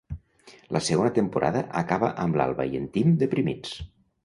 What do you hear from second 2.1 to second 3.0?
amb l'Alba i en